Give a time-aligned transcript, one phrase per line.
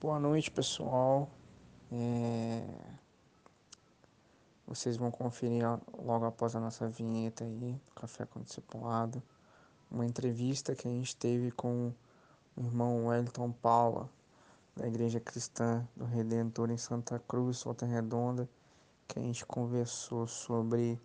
[0.00, 1.28] Boa noite, pessoal.
[1.92, 2.64] É,
[4.66, 5.62] Vocês vão conferir
[6.02, 9.22] logo após a nossa vinheta aí, Café com Discipulado,
[9.90, 11.92] uma entrevista que a gente teve com
[12.56, 14.08] o irmão Wellington Paula,
[14.74, 18.48] da Igreja Cristã do Redentor em Santa Cruz, Volta Redonda,
[19.06, 20.98] que a gente conversou sobre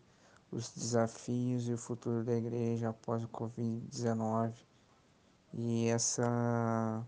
[0.50, 4.54] os desafios e o futuro da igreja após o Covid-19.
[5.54, 7.06] E essa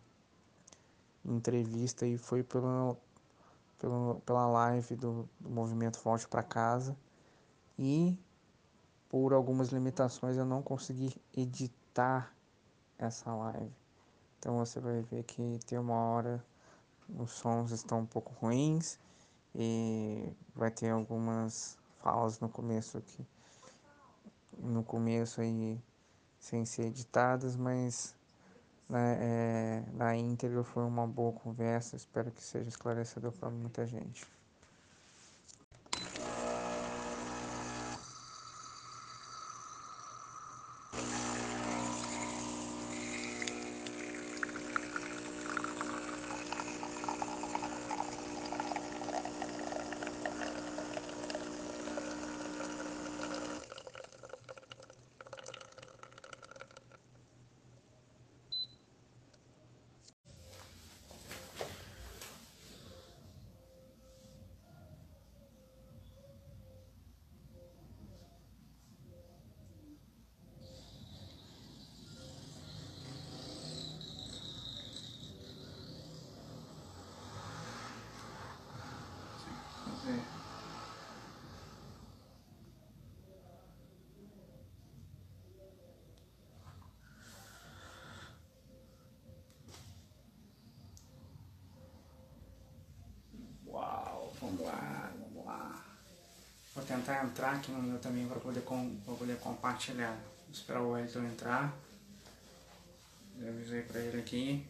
[1.28, 2.96] entrevista aí foi pela,
[3.80, 6.98] pela, pela live do, do Movimento Volte para Casa
[7.78, 8.18] e
[9.10, 12.34] por algumas limitações eu não consegui editar
[12.98, 13.72] essa live.
[14.40, 16.44] Então você vai ver que tem uma hora
[17.18, 19.00] os sons estão um pouco ruins
[19.56, 23.26] e vai ter algumas falas no começo aqui
[24.60, 25.80] no começo aí
[26.40, 28.16] sem ser editadas, mas
[28.94, 31.96] é, na íntegra foi uma boa conversa.
[31.96, 34.26] Espero que seja esclarecedor para muita gente.
[93.78, 95.86] Uau, vamos lá, vamos lá.
[96.74, 100.18] Vou tentar entrar aqui no meu também para poder, com, poder compartilhar.
[100.46, 101.76] Vou esperar o Wellington entrar.
[103.40, 104.66] Já avisei para ele aqui.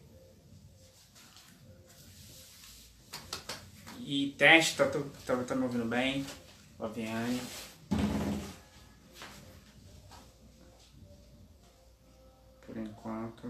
[4.00, 6.24] E teste, tá, tá, tá, me ouvindo bem?
[6.78, 7.40] Fabiane.
[12.66, 13.48] Por enquanto.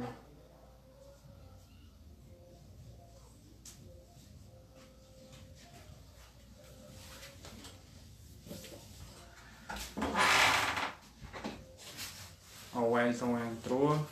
[12.75, 14.07] Ó, o Wellington entrou.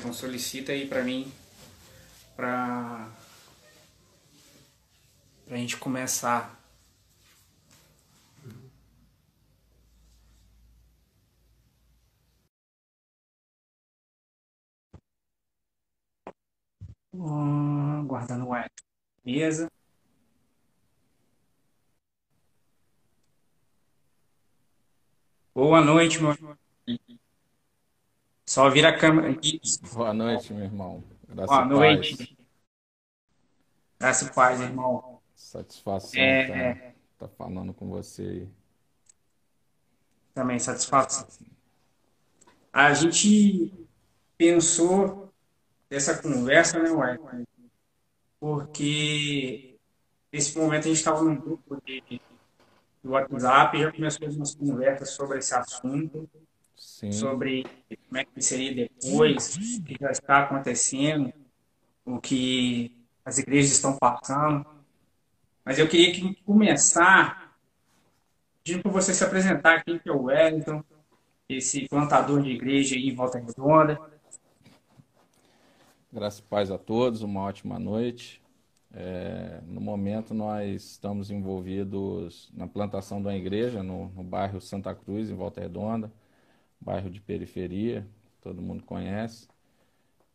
[0.00, 1.30] Wellington, solicita aí pra mim
[2.36, 3.08] pra,
[5.46, 6.58] pra gente começar.
[17.12, 18.70] Ó, Guardando o Wellington.
[19.24, 19.70] Beleza?
[25.54, 26.59] Boa noite, meu.
[28.50, 29.32] Só vira a câmera.
[29.94, 31.04] Boa noite, meu irmão.
[31.28, 31.70] Graça Boa paz.
[31.70, 32.36] noite.
[34.00, 35.20] Graça e paz, irmão.
[35.36, 36.74] Satisfação É,
[37.16, 38.48] tá, tá falando com você aí.
[40.34, 41.28] também satisfação.
[42.72, 43.72] A gente
[44.36, 45.32] pensou
[45.88, 47.44] nessa conversa, né, Wellington?
[48.40, 49.78] Porque
[50.32, 52.20] nesse momento a gente estava num grupo de,
[53.00, 56.28] do WhatsApp e já começou umas conversas sobre esse assunto,
[56.80, 57.64] Sim, sobre
[58.08, 61.30] como é que seria depois, o que já está acontecendo,
[62.06, 64.64] o que as igrejas estão passando.
[65.62, 67.54] Mas eu queria que começar
[68.64, 70.82] pedindo para você se apresentar, quem que é o Wellington,
[71.50, 74.00] esse plantador de igreja aí em Volta Redonda.
[76.10, 78.42] graça e paz a todos, uma ótima noite.
[78.92, 84.94] É, no momento nós estamos envolvidos na plantação de uma igreja no, no bairro Santa
[84.94, 86.10] Cruz, em Volta Redonda,
[86.80, 88.06] bairro de periferia,
[88.40, 89.48] todo mundo conhece.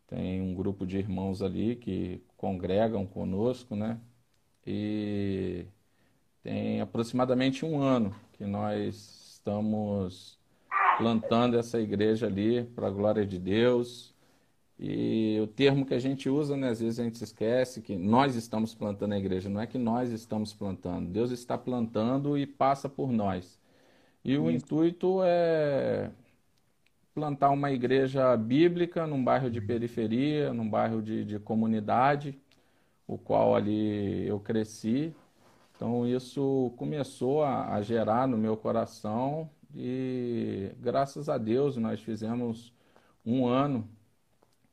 [0.06, 3.98] Tem um grupo de irmãos ali que congregam conosco, né?
[4.64, 5.66] E
[6.42, 10.38] tem aproximadamente um ano que nós estamos
[10.98, 14.14] plantando essa igreja ali para a glória de Deus.
[14.78, 18.36] E o termo que a gente usa, né, às vezes a gente esquece que nós
[18.36, 22.88] estamos plantando a igreja, não é que nós estamos plantando, Deus está plantando e passa
[22.88, 23.58] por nós.
[24.22, 26.10] E o intuito é
[27.16, 32.38] plantar uma igreja bíblica num bairro de periferia, num bairro de, de comunidade,
[33.06, 35.14] o qual ali eu cresci.
[35.74, 42.74] Então isso começou a, a gerar no meu coração e graças a Deus nós fizemos
[43.24, 43.88] um ano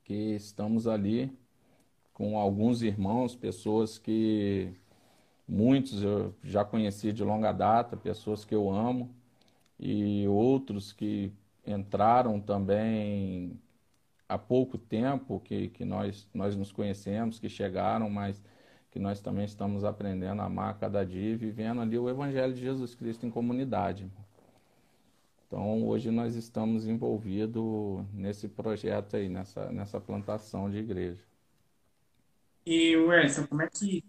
[0.04, 1.31] que estamos ali
[2.13, 4.74] com alguns irmãos, pessoas que
[5.48, 9.16] muitos eu já conheci de longa data, pessoas que eu amo,
[9.80, 11.31] e outros que
[11.65, 13.60] entraram também
[14.27, 18.42] há pouco tempo que, que nós, nós nos conhecemos, que chegaram, mas
[18.92, 22.62] que nós também estamos aprendendo a amar cada dia e vivendo ali o Evangelho de
[22.62, 24.10] Jesus Cristo em comunidade.
[25.48, 31.24] Então, hoje nós estamos envolvidos nesse projeto aí, nessa, nessa plantação de igreja.
[32.66, 34.04] E, Wellington, como é que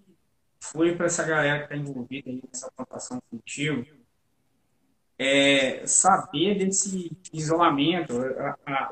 [0.58, 3.84] foi para essa galera que está envolvida aí nessa plantação contigo
[5.18, 8.14] é, saber desse isolamento,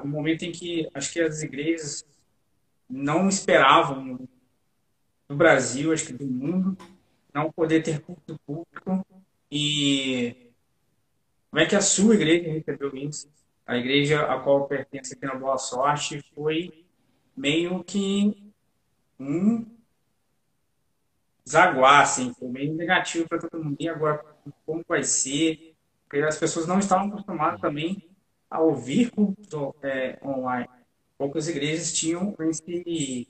[0.03, 2.05] o momento em que acho que as igrejas
[2.89, 4.29] não esperavam
[5.29, 6.77] no Brasil, acho que do mundo,
[7.33, 9.07] não poder ter culto público
[9.51, 10.53] e
[11.51, 13.29] como é que a sua igreja recebeu isso?
[13.67, 16.87] A igreja a qual pertence aqui na Boa Sorte foi
[17.37, 18.53] meio que
[19.19, 19.67] um
[21.49, 23.77] zaguar, assim, foi meio negativo para todo mundo.
[23.79, 24.25] E agora,
[24.65, 25.72] como vai ser?
[26.13, 28.07] Porque as pessoas não estavam acostumadas também
[28.51, 30.69] a ouvir culto é, online.
[31.17, 33.27] Poucas igrejas tinham esse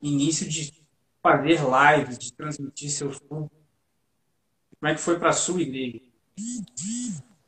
[0.00, 0.72] início de
[1.22, 3.58] fazer lives, de transmitir seus cultos.
[4.80, 6.00] Como é que foi para a sua igreja?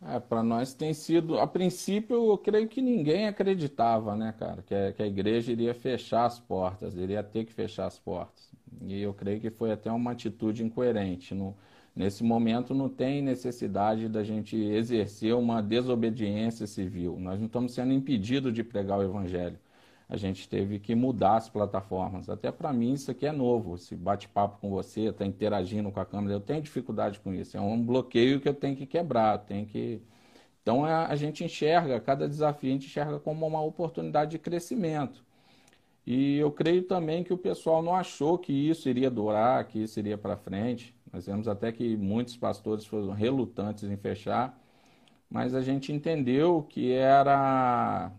[0.02, 4.92] É, para nós tem sido, a princípio, eu creio que ninguém acreditava, né, cara, que
[4.92, 8.52] que a igreja iria fechar as portas, iria ter que fechar as portas.
[8.82, 11.34] E eu creio que foi até uma atitude incoerente.
[11.34, 11.56] No,
[11.94, 17.18] nesse momento não tem necessidade da gente exercer uma desobediência civil.
[17.18, 19.58] Nós não estamos sendo impedidos de pregar o evangelho
[20.12, 22.28] a gente teve que mudar as plataformas.
[22.28, 26.04] Até para mim isso aqui é novo, esse bate-papo com você, tá interagindo com a
[26.04, 27.56] câmera, eu tenho dificuldade com isso.
[27.56, 30.02] É um bloqueio que eu tenho que quebrar, tenho que
[30.62, 35.24] então a, a gente enxerga cada desafio, a gente enxerga como uma oportunidade de crescimento.
[36.06, 39.98] E eu creio também que o pessoal não achou que isso iria durar, que isso
[39.98, 40.94] iria para frente.
[41.12, 44.58] Nós vemos até que muitos pastores foram relutantes em fechar,
[45.30, 48.12] mas a gente entendeu que era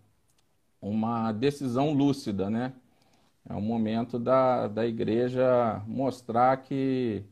[0.82, 2.74] uma decisão lúcida, né?
[3.50, 7.24] É o momento da, da igreja mostrar que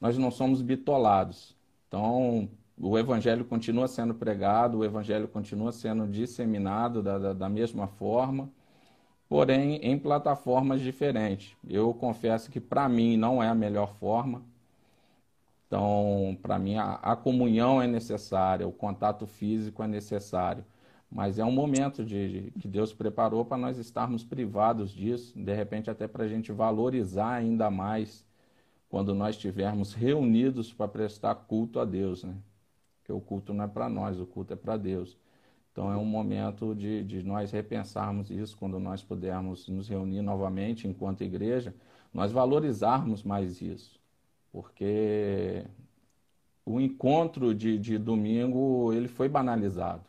[0.00, 1.56] nós não somos bitolados.
[1.88, 2.48] Então,
[2.78, 8.50] o evangelho continua sendo pregado, o evangelho continua sendo disseminado da, da, da mesma forma,
[9.28, 11.56] porém em plataformas diferentes.
[11.68, 14.42] Eu confesso que para mim não é a melhor forma.
[15.66, 20.64] Então, para mim, a, a comunhão é necessária, o contato físico é necessário.
[21.10, 25.54] Mas é um momento de, de que Deus preparou para nós estarmos privados disso, de
[25.54, 28.26] repente até para a gente valorizar ainda mais
[28.88, 32.36] quando nós estivermos reunidos para prestar culto a Deus, né?
[32.98, 35.16] Porque o culto não é para nós, o culto é para Deus.
[35.72, 40.88] Então é um momento de, de nós repensarmos isso quando nós pudermos nos reunir novamente
[40.88, 41.74] enquanto igreja,
[42.12, 43.95] nós valorizarmos mais isso.
[44.56, 45.66] Porque
[46.64, 50.06] o encontro de, de domingo ele foi banalizado.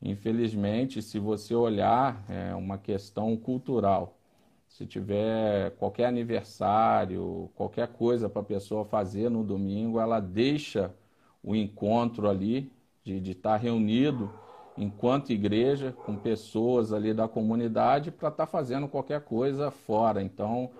[0.00, 4.16] Infelizmente, se você olhar, é uma questão cultural.
[4.68, 10.94] Se tiver qualquer aniversário, qualquer coisa para a pessoa fazer no domingo, ela deixa
[11.42, 12.70] o encontro ali,
[13.02, 14.30] de, de estar tá reunido
[14.78, 20.22] enquanto igreja, com pessoas ali da comunidade, para estar tá fazendo qualquer coisa fora.
[20.22, 20.70] Então,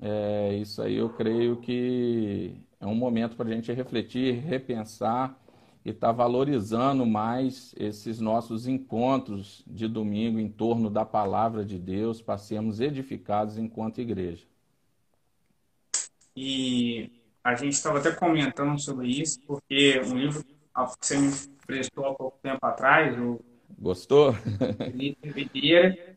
[0.00, 5.38] é, isso aí eu creio que é um momento para a gente refletir, repensar
[5.84, 12.20] e está valorizando mais esses nossos encontros de domingo em torno da palavra de Deus,
[12.20, 14.44] para sermos edificados enquanto igreja.
[16.36, 17.10] E
[17.42, 21.32] a gente estava até comentando sobre isso, porque um livro que você me
[21.66, 23.40] prestou há pouco tempo atrás, o
[23.78, 24.32] Gostou?
[25.22, 26.15] Videira,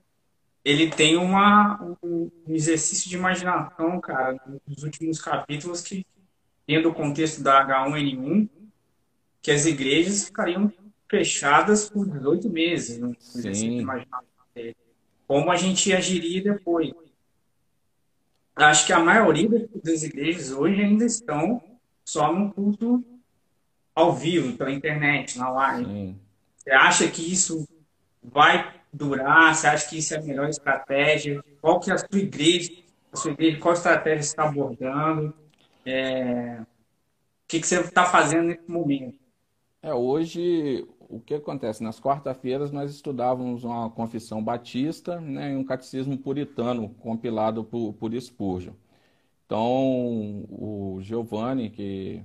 [0.70, 6.06] ele tem uma, um exercício de imaginação, cara, nos últimos capítulos que,
[6.68, 8.48] tendo o contexto da H1N1,
[9.42, 10.72] que as igrejas ficariam
[11.10, 13.00] fechadas por 18 meses.
[13.00, 13.84] Não Sim.
[15.28, 16.94] Como a gente agiria depois.
[18.56, 21.64] Acho que a maioria das igrejas hoje ainda estão
[22.06, 23.04] só no culto
[23.96, 25.86] ao vivo, pela internet, na live.
[25.86, 26.20] Sim.
[26.58, 27.68] Você acha que isso
[28.22, 29.56] vai durar?
[29.56, 31.44] Você acha que isso é a melhor estratégia?
[31.62, 32.72] Qual que é a sua igreja?
[33.12, 35.34] A sua igreja qual estratégia você está abordando?
[35.86, 36.60] É...
[36.62, 36.66] O
[37.48, 39.18] que, que você está fazendo nesse momento?
[39.82, 41.84] É, hoje o que acontece?
[41.84, 48.14] Nas quarta-feiras nós estudávamos uma confissão batista né, e um catecismo puritano compilado por, por
[48.14, 48.74] Spurgeon.
[49.46, 52.24] Então, o Giovanni, que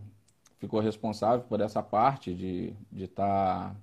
[0.59, 3.77] ficou responsável por essa parte de estar de tá,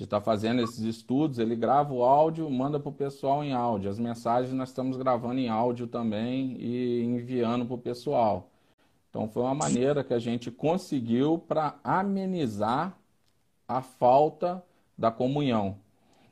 [0.00, 3.52] de estar tá fazendo esses estudos, ele grava o áudio, manda para o pessoal em
[3.52, 3.90] áudio.
[3.90, 8.50] As mensagens nós estamos gravando em áudio também e enviando para o pessoal.
[9.10, 12.96] Então foi uma maneira que a gente conseguiu para amenizar
[13.68, 14.64] a falta
[14.96, 15.76] da comunhão.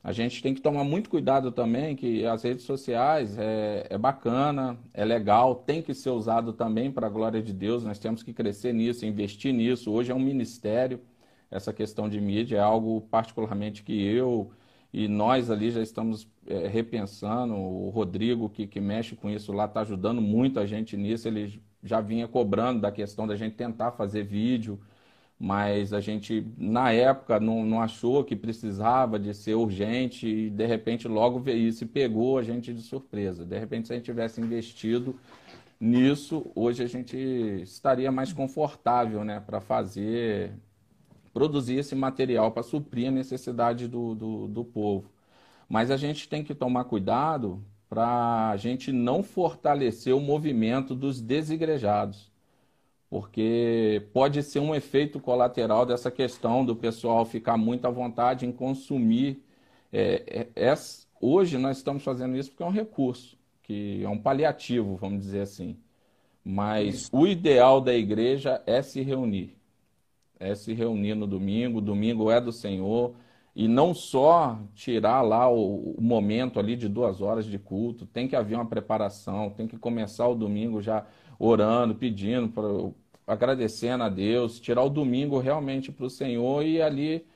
[0.02, 4.78] A gente tem que tomar muito cuidado também que as redes sociais é, é bacana,
[4.94, 7.84] é legal, tem que ser usado também para a glória de Deus.
[7.84, 9.92] Nós temos que crescer nisso, investir nisso.
[9.92, 11.02] Hoje é um ministério
[11.50, 14.50] essa questão de mídia, é algo particularmente que eu
[14.92, 17.54] e nós ali já estamos é, repensando.
[17.54, 21.28] O Rodrigo, que, que mexe com isso lá, está ajudando muito a gente nisso.
[21.28, 24.80] Ele já vinha cobrando da questão da gente tentar fazer vídeo,
[25.38, 30.66] mas a gente, na época, não, não achou que precisava de ser urgente e, de
[30.66, 33.44] repente, logo veio isso e pegou a gente de surpresa.
[33.44, 35.14] De repente, se a gente tivesse investido
[35.80, 37.16] nisso, hoje a gente
[37.62, 40.52] estaria mais confortável né, para fazer
[41.38, 45.08] produzir esse material para suprir a necessidade do, do, do povo.
[45.68, 51.20] Mas a gente tem que tomar cuidado para a gente não fortalecer o movimento dos
[51.20, 52.28] desigrejados,
[53.08, 58.50] porque pode ser um efeito colateral dessa questão do pessoal ficar muito à vontade em
[58.50, 59.40] consumir.
[59.92, 60.74] É, é, é,
[61.20, 65.42] hoje nós estamos fazendo isso porque é um recurso, que é um paliativo, vamos dizer
[65.42, 65.76] assim.
[66.44, 69.57] Mas o ideal da igreja é se reunir
[70.40, 73.14] é se reunir no domingo, domingo é do Senhor,
[73.54, 78.28] e não só tirar lá o, o, momento ali de duas horas de culto, tem
[78.28, 81.04] que haver uma preparação, tem que começar o domingo já
[81.38, 82.62] orando, pedindo, pra,
[83.26, 87.26] agradecendo a Deus, tirar o domingo realmente para o Senhor e ali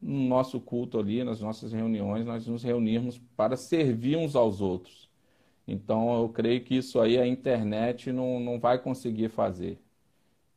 [0.00, 5.08] no nosso culto ali, nas nossas reuniões, nós nos reunirmos para servir uns aos outros.
[5.66, 9.78] Então eu creio que isso aí a internet não, não vai conseguir fazer.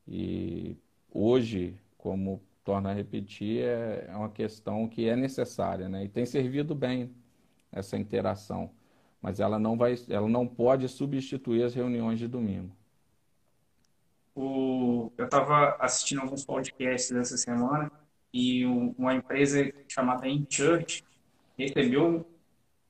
[0.07, 0.77] E
[1.11, 6.03] hoje, como torna a repetir, é, é uma questão que é necessária, né?
[6.03, 7.13] E tem servido bem
[7.71, 8.71] essa interação,
[9.21, 12.75] mas ela não vai, ela não pode substituir as reuniões de domingo.
[14.35, 17.91] O, eu estava assistindo alguns podcasts essa semana
[18.33, 21.03] e uma empresa chamada InChurch
[21.57, 22.25] recebeu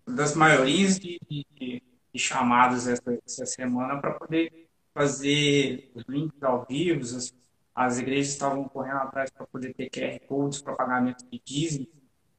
[0.08, 6.66] das maiorias de, de, de chamados essa, essa semana para poder fazer os links ao
[6.66, 7.34] vivo, as
[7.74, 11.88] as igrejas estavam correndo atrás para poder ter QR codes para pagamento de dízimo.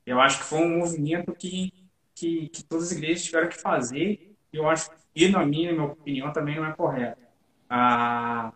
[0.04, 1.72] Eu acho que foi um movimento que,
[2.14, 4.36] que, que todas as igrejas tiveram que fazer.
[4.52, 7.20] Eu acho e na minha, na minha opinião, também não é correto.
[7.68, 8.52] Ah,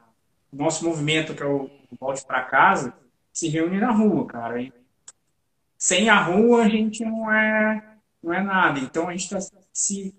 [0.53, 2.95] o nosso movimento, que é o Volte para Casa,
[3.33, 4.61] se reúne na rua, cara.
[4.61, 4.73] E
[5.77, 8.79] sem a rua, a gente não é, não é nada.
[8.79, 9.39] Então, a gente está
[9.73, 10.15] se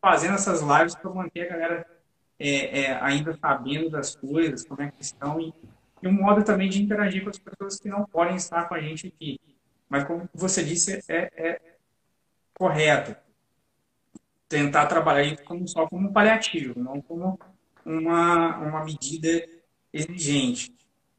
[0.00, 1.86] fazendo essas lives para manter a galera
[2.38, 5.54] é, é, ainda sabendo das coisas, como é que estão, e
[6.02, 8.80] e um modo também de interagir com as pessoas que não podem estar com a
[8.80, 9.40] gente aqui.
[9.88, 11.60] Mas, como você disse, é, é
[12.54, 13.16] correto
[14.48, 17.38] tentar trabalhar isso como, só como paliativo, não como
[17.84, 19.28] uma, uma medida
[19.92, 20.74] exigente.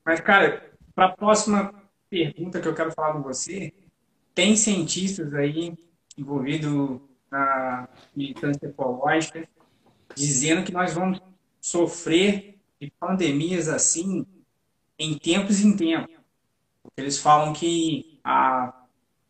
[0.05, 1.74] Mas, cara, para a próxima
[2.10, 3.74] pergunta que eu quero falar com você,
[4.34, 5.77] tem cientistas aí
[6.17, 9.48] envolvidos na militância ecológica
[10.15, 11.22] dizendo que nós vamos
[11.60, 14.25] sofrer de pandemias assim
[14.97, 16.15] em tempos em tempos.
[16.95, 18.73] Eles falam que há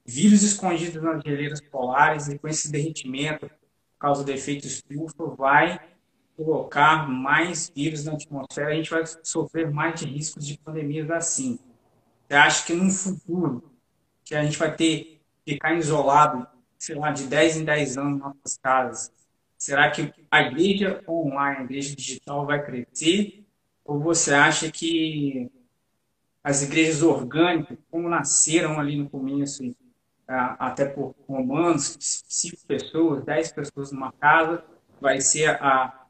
[0.05, 5.79] vírus escondidos nas geleiras polares e com esse derretimento, por causa do efeito estufa, vai
[6.37, 11.59] colocar mais vírus na atmosfera, a gente vai sofrer mais de riscos de pandemias assim.
[12.27, 13.71] Você acha que no futuro,
[14.23, 16.47] que a gente vai ter ficar isolado,
[16.77, 19.11] sei lá, de 10 em 10 anos nas nossas casas,
[19.57, 23.43] será que a igreja online, a igreja digital vai crescer?
[23.83, 25.49] Ou você acha que
[26.47, 29.75] as igrejas orgânicas, como nasceram ali no começo,
[30.25, 34.63] até por romanos, cinco pessoas, dez pessoas numa casa,
[35.01, 36.07] vai ser a,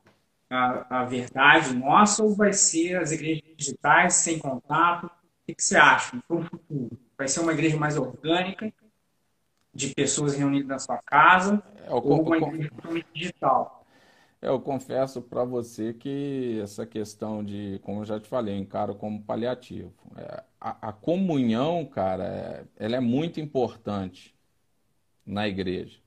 [0.48, 5.08] a, a verdade nossa ou vai ser as igrejas digitais sem contato?
[5.08, 5.12] O
[5.48, 7.00] que, você acha para o futuro?
[7.18, 8.72] Vai ser uma igreja mais orgânica,
[9.74, 13.77] de pessoas reunidas na sua casa, é, ou uma igreja totalmente digital?
[14.42, 18.96] Eu confesso para você que essa questão de, como eu já te falei, eu encaro
[18.96, 19.92] como paliativo.
[20.16, 24.36] É, a, a, comunhão, cara, é, ela é muito importante
[25.26, 26.00] na igreja.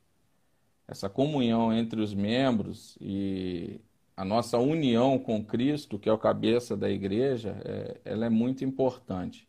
[0.87, 3.81] Essa comunhão entre os membros e
[4.17, 8.65] a nossa união com Cristo, que é o cabeça da igreja, é, ela é muito
[8.65, 9.49] importante.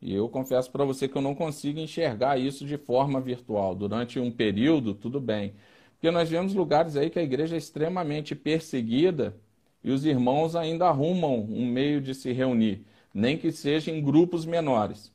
[0.00, 3.74] E eu confesso para você que eu não consigo enxergar isso de forma virtual.
[3.74, 5.54] Durante um período, tudo bem.
[5.96, 9.34] Porque nós vemos lugares aí que a igreja é extremamente perseguida
[9.82, 12.84] e os irmãos ainda arrumam um meio de se reunir,
[13.14, 15.12] nem que seja em grupos menores.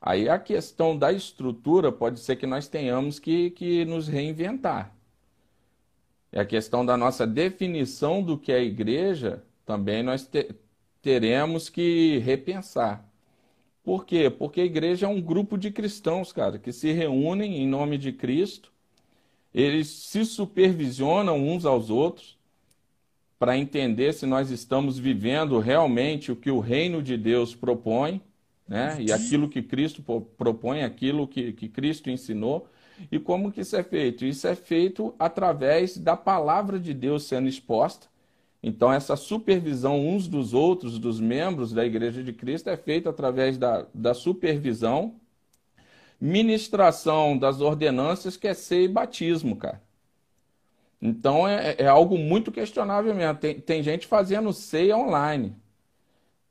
[0.00, 4.94] Aí a questão da estrutura pode ser que nós tenhamos que, que nos reinventar.
[6.32, 10.54] E a questão da nossa definição do que é igreja, também nós te,
[11.02, 13.08] teremos que repensar.
[13.82, 14.30] Por quê?
[14.30, 18.12] Porque a igreja é um grupo de cristãos, cara, que se reúnem em nome de
[18.12, 18.72] Cristo,
[19.54, 22.38] eles se supervisionam uns aos outros
[23.38, 28.20] para entender se nós estamos vivendo realmente o que o reino de Deus propõe,
[28.68, 28.98] né?
[29.00, 30.02] E aquilo que Cristo
[30.36, 32.68] propõe, aquilo que, que Cristo ensinou.
[33.10, 34.24] E como que isso é feito?
[34.24, 38.06] Isso é feito através da palavra de Deus sendo exposta.
[38.62, 43.56] Então, essa supervisão uns dos outros, dos membros da Igreja de Cristo, é feita através
[43.56, 45.14] da, da supervisão,
[46.20, 49.82] ministração das ordenanças, que é ser batismo, cara.
[51.00, 53.38] Então, é, é algo muito questionável mesmo.
[53.38, 55.56] Tem, tem gente fazendo ceia online.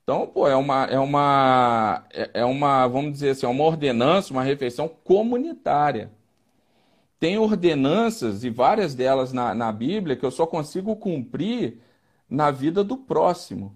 [0.03, 4.33] Então, pô, é uma, é uma, é, é uma, vamos dizer assim, é uma ordenança,
[4.33, 6.11] uma refeição comunitária.
[7.19, 11.79] Tem ordenanças, e várias delas na, na Bíblia, que eu só consigo cumprir
[12.29, 13.75] na vida do próximo.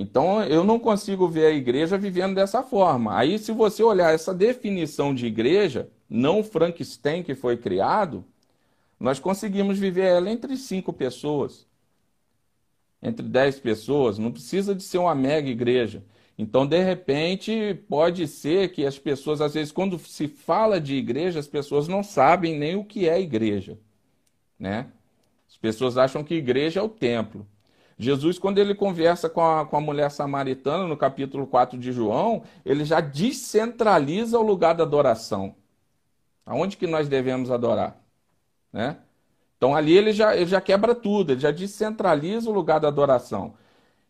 [0.00, 3.18] Então, eu não consigo ver a igreja vivendo dessa forma.
[3.18, 8.24] Aí, se você olhar essa definição de igreja, não Frankenstein que foi criado,
[9.00, 11.66] nós conseguimos viver ela entre cinco pessoas,
[13.02, 14.18] entre dez pessoas.
[14.18, 16.04] Não precisa de ser uma mega igreja.
[16.38, 21.40] Então, de repente, pode ser que as pessoas, às vezes, quando se fala de igreja,
[21.40, 23.76] as pessoas não sabem nem o que é igreja,
[24.56, 24.92] né?
[25.48, 27.44] As pessoas acham que igreja é o templo.
[27.98, 32.42] Jesus, quando ele conversa com a, com a mulher samaritana, no capítulo 4 de João,
[32.64, 35.54] ele já descentraliza o lugar da adoração.
[36.46, 38.00] Aonde que nós devemos adorar?
[38.72, 38.96] Né?
[39.56, 43.54] Então ali ele já, ele já quebra tudo, ele já descentraliza o lugar da adoração.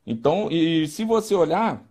[0.07, 1.83] Então, e se você olhar,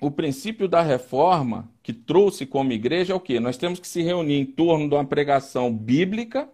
[0.00, 3.40] o princípio da reforma que trouxe como igreja é o quê?
[3.40, 6.48] Nós temos que se reunir em torno de uma pregação bíblica,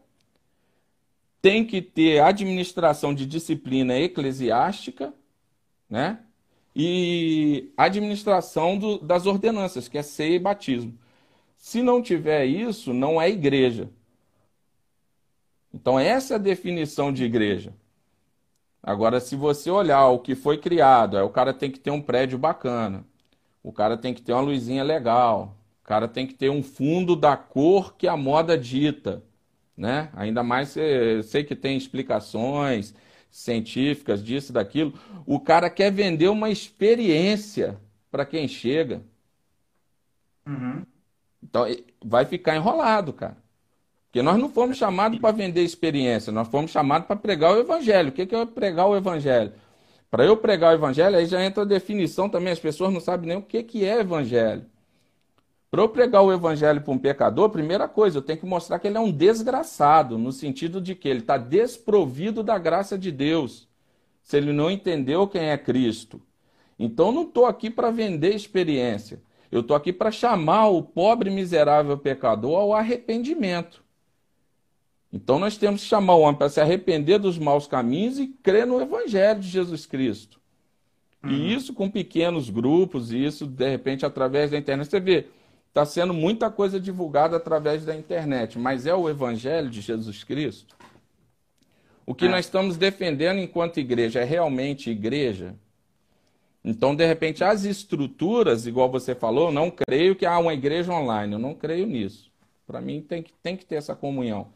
[1.47, 5.15] tem que ter administração de disciplina eclesiástica,
[5.89, 6.19] né?
[6.75, 10.99] E administração do, das ordenanças, que é ceia e batismo.
[11.57, 13.89] Se não tiver isso, não é igreja.
[15.73, 17.73] Então, essa é a definição de igreja.
[18.83, 22.37] Agora, se você olhar o que foi criado, o cara tem que ter um prédio
[22.37, 23.07] bacana,
[23.63, 25.57] o cara tem que ter uma luzinha legal.
[25.81, 29.23] O cara tem que ter um fundo da cor que a moda dita,
[29.77, 30.09] né?
[30.15, 30.75] Ainda mais
[31.25, 32.95] sei que tem explicações
[33.31, 34.95] científicas disso, daquilo.
[35.27, 37.79] O cara quer vender uma experiência
[38.11, 39.03] para quem chega.
[40.47, 40.85] Uhum.
[41.43, 41.67] Então
[42.05, 43.37] vai ficar enrolado, cara.
[44.07, 48.09] Porque nós não fomos chamados para vender experiência, nós fomos chamados para pregar o evangelho.
[48.09, 49.53] O que é pregar o evangelho?
[50.11, 53.29] Para eu pregar o evangelho, aí já entra a definição também, as pessoas não sabem
[53.29, 54.65] nem o que, que é evangelho.
[55.77, 58.87] Para eu pregar o evangelho para um pecador, primeira coisa, eu tenho que mostrar que
[58.87, 63.69] ele é um desgraçado, no sentido de que ele está desprovido da graça de Deus,
[64.23, 66.19] se ele não entendeu quem é Cristo.
[66.79, 69.21] Então, eu não estou aqui para vender experiência.
[69.53, 73.85] Eu estou aqui para chamar o pobre miserável pecador ao arrependimento.
[75.13, 78.67] Então nós temos que chamar o homem para se arrepender dos maus caminhos e crer
[78.67, 80.41] no Evangelho de Jesus Cristo.
[81.23, 81.33] Uhum.
[81.33, 84.89] E isso com pequenos grupos, e isso de repente através da internet.
[84.89, 85.27] Você vê,
[85.77, 90.75] está sendo muita coisa divulgada através da internet, mas é o Evangelho de Jesus Cristo?
[92.07, 92.29] O que é.
[92.31, 95.55] nós estamos defendendo enquanto igreja é realmente igreja?
[96.65, 101.35] Então, de repente, as estruturas, igual você falou, não creio que há uma igreja online,
[101.35, 102.33] eu não creio nisso.
[102.67, 104.49] Para mim, tem que, tem que ter essa comunhão.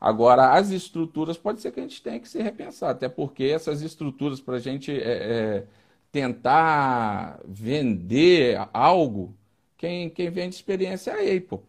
[0.00, 3.82] Agora, as estruturas, pode ser que a gente tenha que se repensar, até porque essas
[3.82, 5.64] estruturas, para a gente é, é,
[6.12, 9.34] tentar vender algo,
[9.78, 11.60] quem, quem vende experiência é a Apple.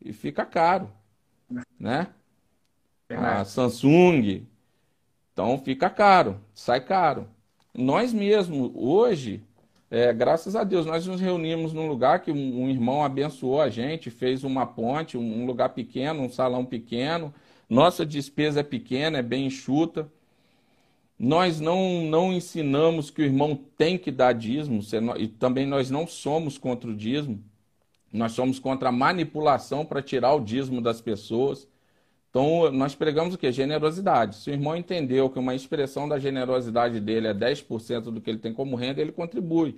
[0.00, 0.90] E fica caro,
[1.78, 2.06] né?
[3.10, 4.46] A Samsung.
[5.32, 7.28] Então, fica caro, sai caro.
[7.74, 9.42] Nós mesmos, hoje,
[9.90, 14.10] é, graças a Deus, nós nos reunimos num lugar que um, irmão abençoou a gente,
[14.10, 17.34] fez uma ponte, um, um lugar pequeno, um salão pequeno,
[17.68, 20.10] nossa despesa é pequena, é bem enxuta.
[21.18, 24.80] Nós não, não ensinamos que o irmão tem que dar dízimo,
[25.18, 27.42] e também nós não somos contra o dízimo.
[28.12, 31.66] Nós somos contra a manipulação para tirar o dízimo das pessoas.
[32.30, 33.50] Então, nós pregamos o que?
[33.50, 34.36] Generosidade.
[34.36, 38.38] Se o irmão entendeu que uma expressão da generosidade dele é 10% do que ele
[38.38, 39.76] tem como renda, ele contribui.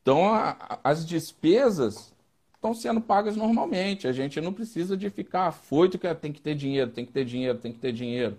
[0.00, 2.12] Então, a, as despesas
[2.54, 4.08] estão sendo pagas normalmente.
[4.08, 7.24] A gente não precisa de ficar afoito que tem que ter dinheiro, tem que ter
[7.24, 8.38] dinheiro, tem que ter dinheiro.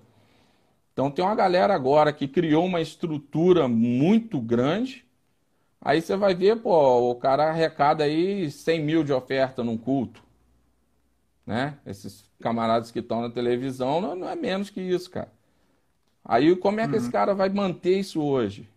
[0.93, 5.03] Então tem uma galera agora que criou uma estrutura muito grande
[5.86, 10.23] Aí você vai ver, pô, o cara arrecada aí 100 mil de oferta num culto.
[11.45, 11.77] Né?
[11.86, 15.29] Esses camaradas que estão na televisão não, não, é menos que isso, cara.
[16.23, 16.97] Aí como é que uhum.
[16.97, 18.69] esse cara vai manter isso hoje?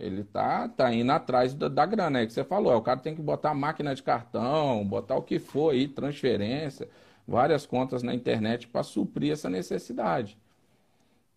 [0.00, 2.74] Ele tá, tá indo atrás da, da grana, é que você falou.
[2.74, 6.88] O cara tem que botar máquina de cartão, botar o que for aí, transferência,
[7.28, 10.38] várias contas na internet para suprir essa necessidade.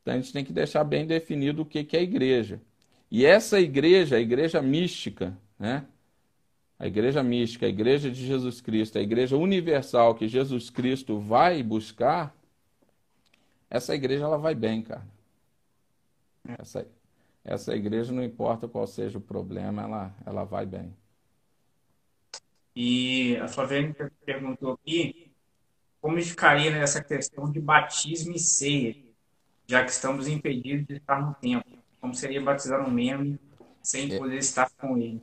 [0.05, 2.61] Então a gente tem que deixar bem definido o que, que é igreja.
[3.09, 5.83] E essa igreja, a igreja mística, né?
[6.77, 11.63] A igreja mística, a igreja de Jesus Cristo, a igreja universal que Jesus Cristo vai
[11.63, 12.35] buscar,
[13.67, 15.07] essa igreja ela vai bem, cara.
[16.59, 16.87] Essa,
[17.43, 20.95] essa igreja, não importa qual seja o problema, ela, ela vai bem.
[22.75, 25.31] E a Flaviane perguntou aqui
[25.99, 29.04] como ficaria nessa questão de batismo e ceia,
[29.67, 31.75] já que estamos impedidos de estar no templo
[32.06, 33.39] como seria batizar um membro
[33.82, 34.17] sem é.
[34.17, 35.19] poder estar com ele.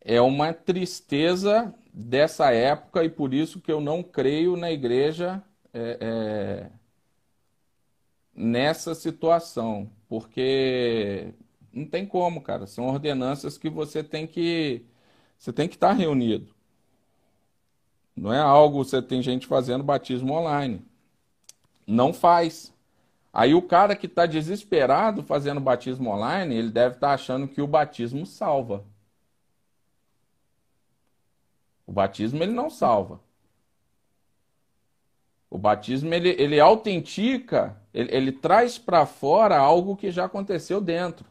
[0.00, 5.40] É uma tristeza dessa época e por isso que eu não creio na igreja
[5.72, 6.70] é, é,
[8.34, 11.32] nessa situação, porque
[11.72, 12.66] não tem como, cara.
[12.66, 14.84] São ordenanças que você tem que
[15.38, 16.52] você tem que estar reunido.
[18.16, 20.82] Não é algo você tem gente fazendo batismo online.
[21.86, 22.74] Não faz.
[23.32, 27.62] Aí o cara que está desesperado fazendo batismo online, ele deve estar tá achando que
[27.62, 28.84] o batismo salva.
[31.86, 33.20] O batismo ele não salva.
[35.48, 41.26] O batismo ele, ele autentica, ele, ele traz para fora algo que já aconteceu dentro.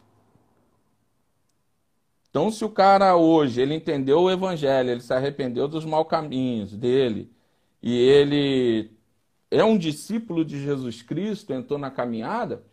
[2.29, 6.75] Então, se o cara hoje ele entendeu o evangelho, ele se arrependeu dos maus caminhos
[6.75, 7.31] dele
[7.81, 8.91] e ele
[9.51, 12.63] é um discípulo de Jesus Cristo, entrou na caminhada,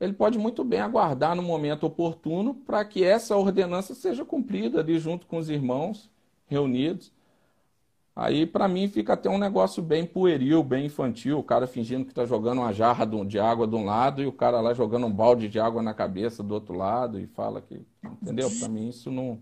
[0.00, 4.98] ele pode muito bem aguardar no momento oportuno para que essa ordenança seja cumprida ali
[4.98, 6.10] junto com os irmãos
[6.46, 7.12] reunidos.
[8.16, 12.12] Aí, para mim, fica até um negócio bem pueril, bem infantil, o cara fingindo que
[12.12, 15.12] está jogando uma jarra de água de um lado e o cara lá jogando um
[15.12, 17.80] balde de água na cabeça do outro lado e fala que.
[18.22, 18.50] Entendeu?
[18.58, 19.38] Para mim, isso não,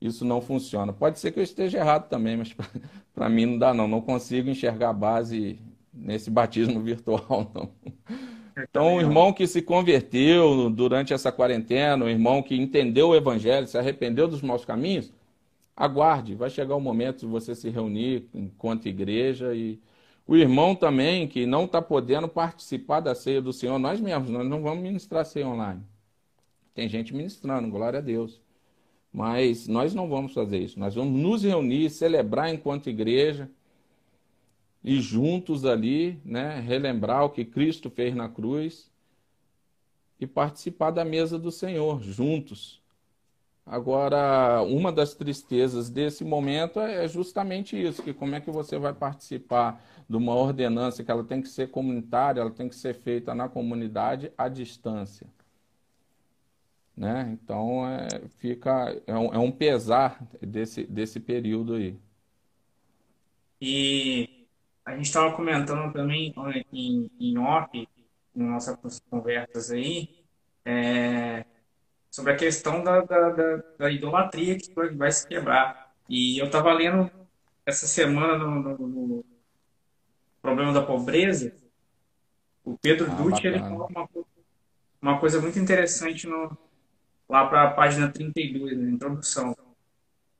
[0.00, 0.92] isso não funciona.
[0.92, 2.54] Pode ser que eu esteja errado também, mas
[3.14, 3.86] para mim não dá, não.
[3.86, 5.60] Não consigo enxergar a base
[6.02, 7.70] nesse batismo virtual, não.
[8.58, 13.66] Então, o irmão que se converteu durante essa quarentena, o irmão que entendeu o evangelho,
[13.66, 15.10] se arrependeu dos maus caminhos,
[15.74, 19.80] aguarde, vai chegar o momento de você se reunir enquanto igreja e
[20.26, 24.46] o irmão também que não está podendo participar da ceia do Senhor, nós mesmos, nós
[24.46, 25.82] não vamos ministrar ceia online.
[26.74, 28.40] Tem gente ministrando, glória a Deus.
[29.12, 30.78] Mas nós não vamos fazer isso.
[30.78, 33.50] Nós vamos nos reunir, celebrar enquanto igreja
[34.84, 38.90] e juntos ali, né, relembrar o que Cristo fez na cruz
[40.18, 42.82] e participar da mesa do Senhor juntos.
[43.64, 48.92] Agora, uma das tristezas desse momento é justamente isso, que como é que você vai
[48.92, 53.34] participar de uma ordenança que ela tem que ser comunitária, ela tem que ser feita
[53.34, 55.28] na comunidade à distância.
[56.96, 57.30] Né?
[57.32, 61.96] Então, é, fica, é um, é um pesar desse, desse período aí.
[63.60, 64.41] E
[64.84, 66.34] a gente estava comentando também
[66.72, 67.88] em, em off,
[68.34, 70.08] em nossas conversas aí,
[70.64, 71.44] é,
[72.10, 75.92] sobre a questão da, da, da, da, idolatria que vai se quebrar.
[76.08, 77.10] E eu estava lendo
[77.64, 79.24] essa semana no, no, no,
[80.40, 81.54] Problema da Pobreza,
[82.64, 84.08] o Pedro ah, Dutti ele falou uma,
[85.00, 86.56] uma coisa muito interessante no,
[87.28, 89.56] lá para a página 32, na introdução.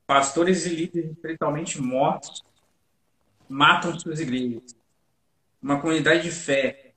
[0.04, 2.42] Pastores e líderes espiritualmente mortos
[3.52, 4.74] matam suas igrejas.
[5.62, 6.94] Uma comunidade de fé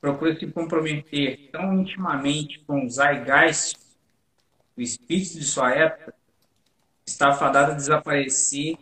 [0.00, 3.76] procura se comprometer tão intimamente com o zeitgeist,
[4.76, 6.14] o espírito de sua época,
[7.04, 8.78] está fadada a desaparecer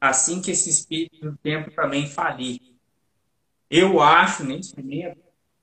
[0.00, 2.60] assim que esse espírito do tempo também falir.
[3.68, 5.20] Eu acho, nesse momento,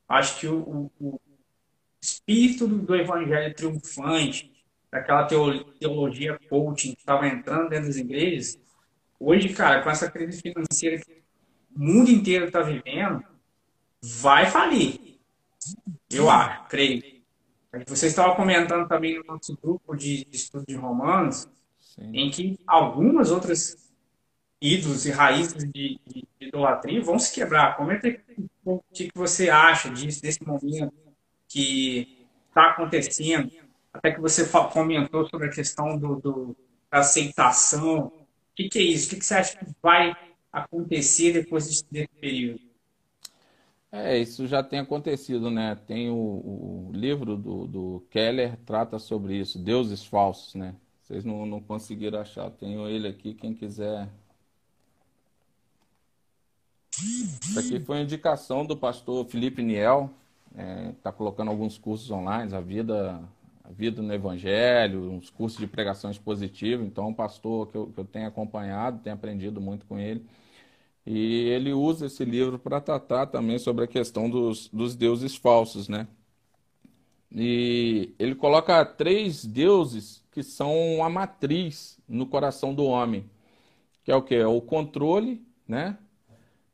[0.08, 1.20] acho que o, o
[2.02, 4.52] espírito do, do evangelho triunfante,
[4.92, 8.60] daquela teologia coaching que estava entrando dentro das igrejas,
[9.20, 11.22] Hoje, cara, com essa crise financeira que
[11.76, 13.24] o mundo inteiro está vivendo,
[14.02, 15.20] vai falir.
[16.10, 17.04] Eu acho, creio.
[17.88, 21.48] Você estava comentando também no nosso grupo de, estudo de romanos,
[21.80, 22.12] Sim.
[22.14, 23.92] em que algumas outras
[24.62, 27.76] ídolos e raízes de, de, de idolatria vão se quebrar.
[27.76, 28.08] Comenta
[28.66, 30.94] o que, que você acha disso, desse momento
[31.48, 33.52] que está acontecendo.
[33.94, 36.56] Até que você comentou sobre a questão do, do
[36.90, 38.12] da aceitação
[38.60, 39.08] que, que é isso?
[39.08, 40.14] O que, que você acha que vai
[40.52, 42.60] acontecer depois desse, período?
[43.92, 45.76] É, isso já tem acontecido, né?
[45.88, 50.76] Tem o, o livro do, do Keller trata sobre isso, deuses falsos, né?
[51.02, 52.52] Vocês não, não conseguiram achar.
[52.52, 54.10] Tenho ele aqui, quem quiser.
[56.92, 60.12] Isso aqui foi indicação do pastor Felipe Niel,
[60.92, 63.24] está é, colocando alguns cursos online, a vida,
[63.70, 66.84] vida no Evangelho, uns cursos de pregação expositiva.
[66.84, 70.26] Então, um pastor que eu, que eu tenho acompanhado, tenho aprendido muito com ele.
[71.06, 75.88] E ele usa esse livro para tratar também sobre a questão dos, dos deuses falsos,
[75.88, 76.08] né?
[77.32, 83.30] E ele coloca três deuses que são a matriz no coração do homem,
[84.04, 84.36] que é o que?
[84.36, 85.98] É o controle, né?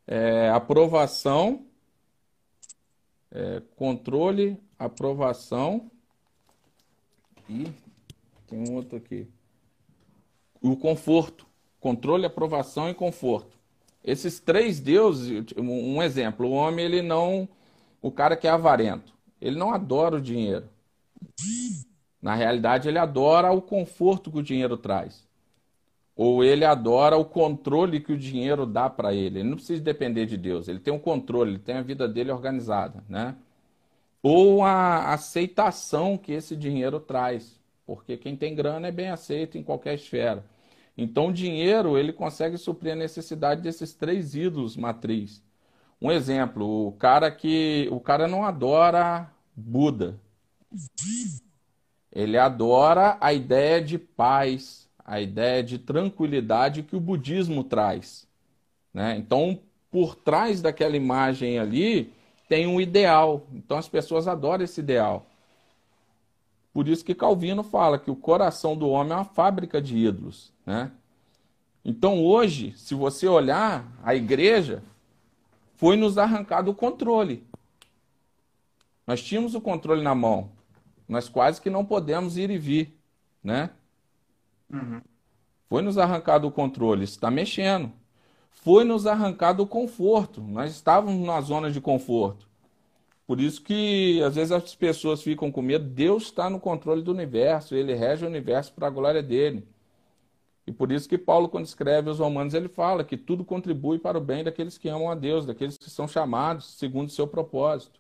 [0.08, 1.65] É, aprovação,
[3.31, 5.91] é, controle, aprovação
[7.49, 7.67] e
[8.47, 9.27] tem um outro aqui.
[10.62, 11.45] O conforto,
[11.79, 13.58] controle, aprovação e conforto.
[14.03, 17.47] Esses três deuses, um exemplo, o homem ele não,
[18.01, 20.69] o cara que é avarento, ele não adora o dinheiro.
[22.21, 25.27] Na realidade, ele adora o conforto que o dinheiro traz.
[26.15, 29.39] Ou ele adora o controle que o dinheiro dá para ele.
[29.39, 30.67] Ele não precisa depender de Deus.
[30.67, 33.36] Ele tem um controle, ele tem a vida dele organizada, né?
[34.27, 37.59] Ou a aceitação que esse dinheiro traz.
[37.85, 40.43] Porque quem tem grana é bem aceito em qualquer esfera.
[40.97, 45.43] Então, o dinheiro ele consegue suprir a necessidade desses três ídolos matriz.
[46.01, 50.19] Um exemplo, o cara que o cara não adora Buda.
[52.11, 58.27] Ele adora a ideia de paz, a ideia de tranquilidade que o budismo traz.
[58.91, 59.17] Né?
[59.17, 59.59] Então,
[59.91, 62.11] por trás daquela imagem ali,
[62.47, 63.47] tem um ideal.
[63.53, 65.25] Então, as pessoas adoram esse ideal.
[66.73, 70.51] Por isso que Calvino fala que o coração do homem é uma fábrica de ídolos.
[70.65, 70.91] Né?
[71.84, 74.84] Então, hoje, se você olhar, a igreja
[75.75, 77.43] foi nos arrancado o controle.
[79.08, 80.49] Nós tínhamos o controle na mão.
[81.08, 82.97] Nós quase que não podemos ir e vir,
[83.43, 83.69] né?
[84.69, 84.99] Uhum.
[85.69, 87.91] Foi nos arrancado o controle, está mexendo.
[88.56, 90.41] Foi nos arrancado o conforto.
[90.41, 92.48] Nós estávamos na zona de conforto.
[93.28, 95.86] Por isso que às vezes as pessoas ficam com medo.
[95.86, 99.68] Deus está no controle do universo, ele rege o universo para a glória dele.
[100.68, 104.18] E por isso que Paulo, quando escreve os Romanos, ele fala que tudo contribui para
[104.18, 108.00] o bem daqueles que amam a Deus, daqueles que são chamados segundo o seu propósito.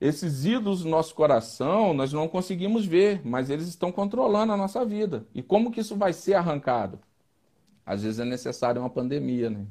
[0.00, 4.84] Esses ídolos do nosso coração nós não conseguimos ver, mas eles estão controlando a nossa
[4.84, 5.26] vida.
[5.34, 7.00] E como que isso vai ser arrancado?
[7.88, 9.64] Às vezes é necessário uma pandemia, né?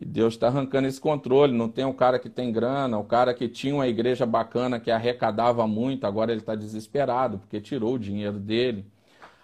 [0.00, 1.52] E Deus está arrancando esse controle.
[1.52, 4.90] Não tem o cara que tem grana, o cara que tinha uma igreja bacana que
[4.90, 8.86] arrecadava muito, agora ele está desesperado porque tirou o dinheiro dele.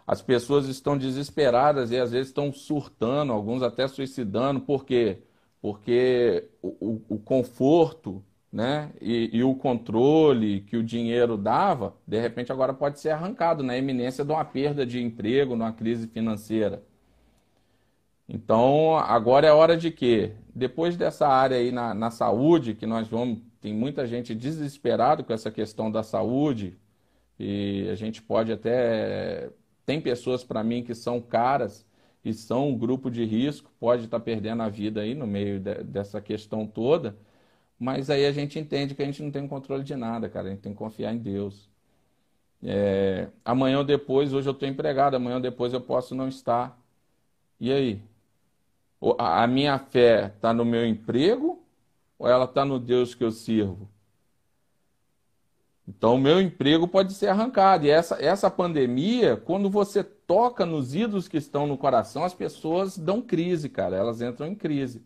[0.06, 4.59] As pessoas estão desesperadas e às vezes estão surtando, alguns até suicidando.
[4.59, 5.18] Por quê?
[5.61, 8.90] Porque o, o, o conforto né?
[9.00, 13.78] E, e, o controle que o dinheiro dava, de repente agora pode ser arrancado na
[13.78, 16.83] iminência de uma perda de emprego, numa crise financeira.
[18.33, 20.33] Então, agora é hora de quê?
[20.55, 25.33] Depois dessa área aí na, na saúde, que nós vamos, tem muita gente desesperado com
[25.33, 26.79] essa questão da saúde,
[27.38, 29.51] e a gente pode até,
[29.87, 31.87] tem pessoas para mim que são caras
[32.25, 35.61] e são um grupo de risco, pode estar tá perdendo a vida aí no meio
[35.61, 37.16] de, dessa questão toda,
[37.79, 40.49] mas aí a gente entende que a gente não tem controle de nada, cara.
[40.49, 41.71] A gente tem que confiar em Deus.
[42.62, 46.79] É, amanhã ou depois, hoje eu estou empregado, amanhã ou depois eu posso não estar.
[47.61, 48.03] E aí?
[49.19, 51.63] A minha fé está no meu emprego
[52.19, 53.89] ou ela está no Deus que eu sirvo?
[55.89, 57.85] Então, o meu emprego pode ser arrancado.
[57.87, 62.97] E essa, essa pandemia, quando você toca nos ídolos que estão no coração, as pessoas
[62.97, 63.97] dão crise, cara.
[63.97, 65.03] Elas entram em crise.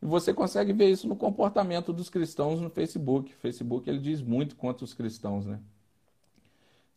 [0.00, 3.34] E você consegue ver isso no comportamento dos cristãos no Facebook.
[3.34, 5.60] O Facebook ele diz muito contra os cristãos, né?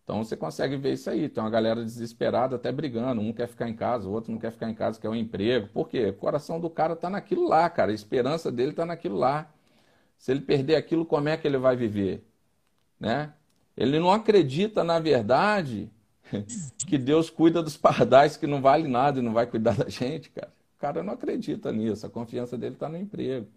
[0.08, 1.28] Então você consegue ver isso aí.
[1.28, 3.20] Tem uma galera desesperada, até brigando.
[3.20, 5.68] Um quer ficar em casa, o outro não quer ficar em casa, quer um emprego.
[5.68, 6.06] Por quê?
[6.08, 7.92] O coração do cara está naquilo lá, cara.
[7.92, 9.52] A esperança dele está naquilo lá.
[10.18, 12.26] Se ele perder aquilo, como é que ele vai viver?
[12.98, 13.34] Né?
[13.76, 15.92] Ele não acredita, na verdade,
[16.88, 20.30] que Deus cuida dos pardais que não vale nada e não vai cuidar da gente,
[20.30, 20.54] cara.
[20.78, 23.48] O cara não acredita nisso, a confiança dele está no emprego.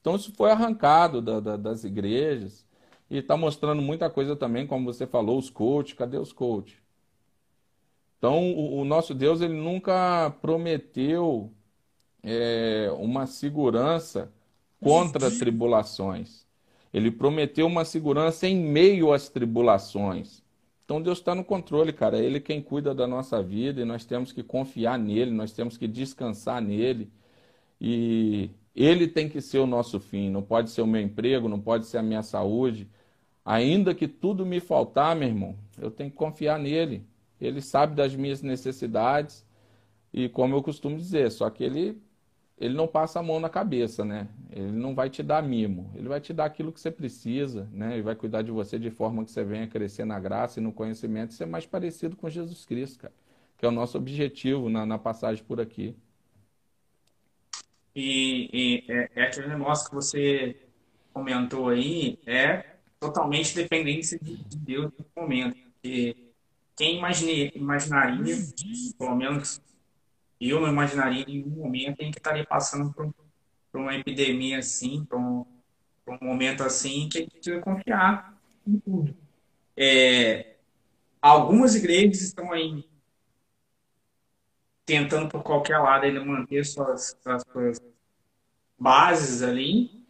[0.00, 2.67] Então isso foi arrancado da, da, das igrejas
[3.10, 6.76] e está mostrando muita coisa também, como você falou, os coaches, cadê os coaches?
[8.18, 11.52] Então o, o nosso Deus ele nunca prometeu
[12.22, 14.32] é, uma segurança
[14.80, 16.46] contra tribulações.
[16.92, 20.42] Ele prometeu uma segurança em meio às tribulações.
[20.84, 22.18] Então Deus está no controle, cara.
[22.18, 25.76] É Ele quem cuida da nossa vida e nós temos que confiar nele, nós temos
[25.76, 27.10] que descansar nele.
[27.80, 31.60] E, Ele tem que ser o nosso fim, não pode ser o meu emprego, não
[31.60, 32.88] pode ser a minha saúde.
[33.50, 37.02] Ainda que tudo me faltar, meu irmão, eu tenho que confiar nele.
[37.40, 39.42] Ele sabe das minhas necessidades
[40.12, 41.98] e como eu costumo dizer, só que ele
[42.58, 44.28] ele não passa a mão na cabeça, né?
[44.50, 47.94] Ele não vai te dar mimo, ele vai te dar aquilo que você precisa, né?
[47.94, 50.70] Ele vai cuidar de você de forma que você venha crescer na graça e no
[50.70, 53.14] conhecimento e ser mais parecido com Jesus Cristo, cara,
[53.56, 55.96] que é o nosso objetivo na, na passagem por aqui.
[57.94, 60.56] E, e é, é, aquele negócio que você
[61.14, 65.56] comentou aí, é totalmente dependência de, de Deus no momento.
[65.72, 66.16] Porque
[66.76, 67.52] quem imaginaria,
[68.98, 69.60] pelo menos
[70.40, 73.12] eu não imaginaria em nenhum momento em que estaria passando por,
[73.72, 75.44] por uma epidemia assim, por um,
[76.04, 79.16] por um, momento assim, que a gente precisa confiar em tudo.
[79.76, 80.56] É,
[81.20, 82.88] algumas igrejas estão aí
[84.86, 87.78] tentando por qualquer lado manter suas, suas, suas
[88.78, 90.06] bases ali,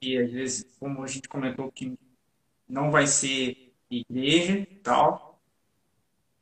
[0.00, 1.96] e às vezes, como a gente comentou, que
[2.68, 5.40] não vai ser igreja e tal,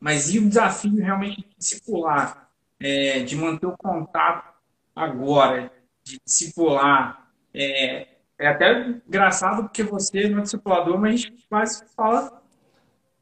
[0.01, 4.55] mas e o desafio realmente de discipular é, de manter o contato
[4.95, 7.31] agora, de discipular.
[7.53, 8.09] É,
[8.39, 12.43] é até engraçado porque você não é discipulador, mas a gente quase fala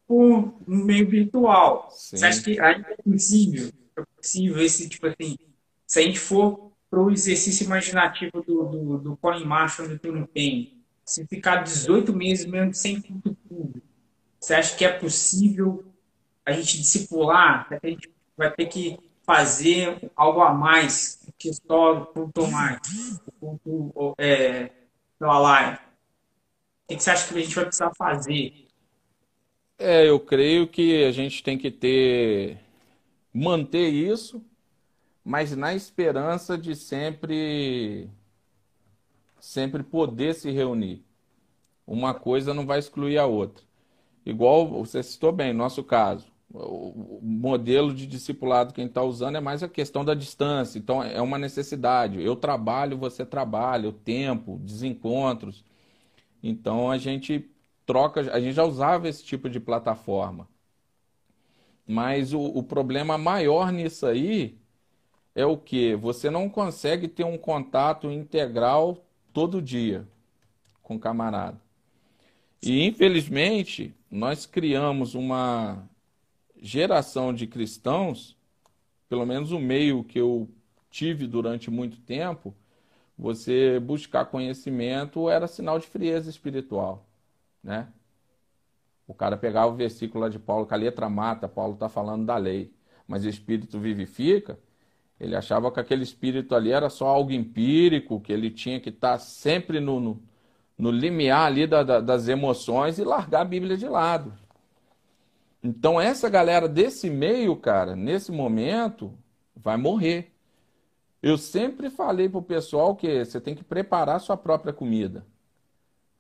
[0.07, 1.89] por meio virtual.
[1.91, 2.17] Sim.
[2.17, 5.37] Você acha que ainda é possível, é possível esse tipo assim,
[5.87, 10.27] se a gente for para o exercício imaginativo do, do, do Colin Marshall do Tony
[10.27, 13.87] Payne, se ficar 18 meses mesmo sem culto público,
[14.41, 15.85] você acha que é possível
[16.45, 17.67] a gente discipular?
[17.71, 22.81] A gente vai ter que fazer algo a mais que só o culto mais,
[23.41, 24.71] o culto é?
[25.21, 28.67] O que você acha que a gente vai precisar fazer?
[29.79, 32.59] É, eu creio que a gente tem que ter
[33.33, 34.45] manter isso,
[35.25, 38.09] mas na esperança de sempre
[39.47, 41.05] sempre poder se reunir.
[41.87, 43.65] Uma coisa não vai excluir a outra.
[44.25, 49.37] Igual você citou bem, nosso caso o modelo de discipulado que a gente está usando
[49.37, 50.79] é mais a questão da distância.
[50.79, 52.23] Então, é uma necessidade.
[52.23, 55.65] Eu trabalho, você trabalha, o tempo, desencontros.
[56.43, 57.51] Então, a gente
[57.85, 60.49] troca, a gente já usava esse tipo de plataforma.
[61.87, 64.57] Mas o, o problema maior nisso aí
[65.35, 65.97] é o que?
[65.97, 69.04] Você não consegue ter um contato integral
[69.35, 70.09] todo dia
[70.83, 71.61] com o camarada.
[72.63, 75.87] E, infelizmente, nós criamos uma
[76.63, 78.35] geração de cristãos,
[79.09, 80.49] pelo menos o meio que eu
[80.89, 82.55] tive durante muito tempo,
[83.19, 87.05] você buscar conhecimento era sinal de frieza espiritual,
[87.63, 87.89] né?
[89.07, 92.25] O cara pegava o versículo lá de Paulo, que a letra mata, Paulo está falando
[92.25, 92.73] da lei,
[93.07, 94.59] mas o espírito vivifica,
[95.25, 99.13] ele achava que aquele espírito ali era só algo empírico, que ele tinha que estar
[99.13, 100.23] tá sempre no, no,
[100.77, 104.35] no limiar ali da, da, das emoções e largar a Bíblia de lado.
[105.63, 109.15] Então, essa galera desse meio, cara, nesse momento,
[109.57, 110.31] vai morrer.
[111.23, 115.25] Eu sempre falei pro pessoal que você tem que preparar sua própria comida.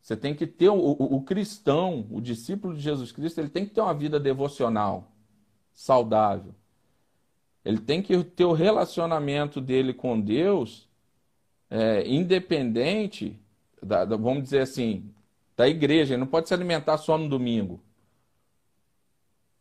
[0.00, 3.66] Você tem que ter o, o, o, cristão, o discípulo de Jesus Cristo, ele tem
[3.66, 5.12] que ter uma vida devocional,
[5.74, 6.54] saudável.
[7.64, 10.88] Ele tem que ter o relacionamento dele com Deus,
[11.70, 13.38] é, independente,
[13.82, 15.10] da, da, vamos dizer assim,
[15.56, 16.14] da igreja.
[16.14, 17.80] Ele não pode se alimentar só no domingo.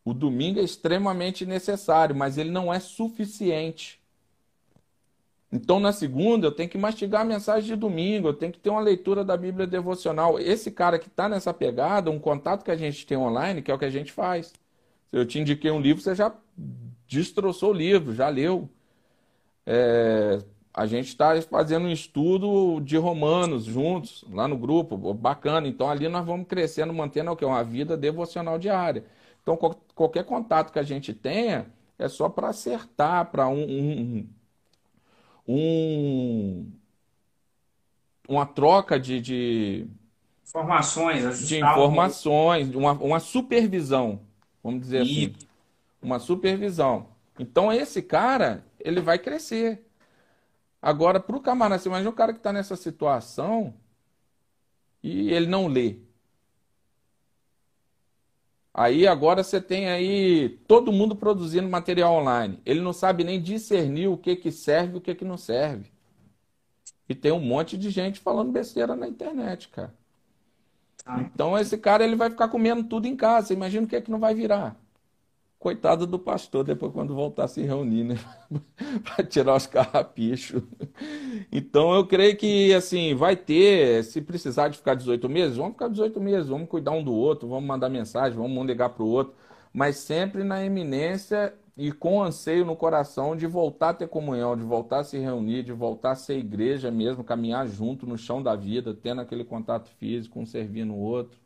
[0.03, 4.01] O domingo é extremamente necessário, mas ele não é suficiente.
[5.49, 8.71] Então, na segunda, eu tenho que mastigar a mensagem de domingo, eu tenho que ter
[8.71, 10.39] uma leitura da Bíblia devocional.
[10.39, 13.73] Esse cara que está nessa pegada, um contato que a gente tem online, que é
[13.73, 14.47] o que a gente faz.
[14.47, 14.55] Se
[15.11, 16.33] eu te indiquei um livro, você já
[17.07, 18.69] destroçou o livro, já leu.
[19.65, 20.39] É,
[20.73, 25.67] a gente está fazendo um estudo de Romanos juntos, lá no grupo, bacana.
[25.67, 27.45] Então, ali nós vamos crescendo, mantendo o que?
[27.45, 29.05] Uma vida devocional diária.
[29.41, 29.57] Então,
[29.93, 31.67] qualquer contato que a gente tenha
[31.99, 34.29] é só para acertar, para um, um,
[35.47, 36.71] um,
[38.27, 39.87] uma troca de, de
[40.43, 44.21] informações, de informações, uma, uma supervisão,
[44.63, 45.25] vamos dizer e...
[45.25, 45.35] assim,
[46.03, 47.07] uma supervisão.
[47.39, 49.87] Então, esse cara, ele vai crescer.
[50.81, 53.73] Agora, para o camarada, você imagina o cara que está nessa situação
[55.01, 55.97] e ele não lê.
[58.73, 62.59] Aí agora você tem aí todo mundo produzindo material online.
[62.65, 65.91] Ele não sabe nem discernir o que que serve e o que que não serve.
[67.07, 69.93] E tem um monte de gente falando besteira na internet, cara.
[71.19, 73.53] Então esse cara ele vai ficar comendo tudo em casa.
[73.53, 74.75] Imagina o que é que não vai virar.
[75.63, 78.15] Coitado do pastor, depois quando voltar a se reunir, né?
[79.01, 80.61] para tirar os carrapichos.
[81.49, 85.87] Então eu creio que assim, vai ter, se precisar de ficar 18 meses, vamos ficar
[85.87, 89.07] 18 meses, vamos cuidar um do outro, vamos mandar mensagem, vamos um ligar para o
[89.07, 89.33] outro,
[89.71, 94.63] mas sempre na eminência e com anseio no coração de voltar a ter comunhão, de
[94.63, 98.53] voltar a se reunir, de voltar a ser igreja mesmo, caminhar junto no chão da
[98.53, 101.39] vida, tendo aquele contato físico, um servindo o outro.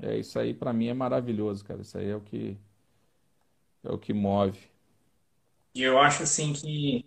[0.00, 1.82] É isso aí para mim é maravilhoso, cara.
[1.82, 2.58] Isso aí é o que
[3.84, 4.58] é o que move.
[5.74, 7.04] E eu acho assim que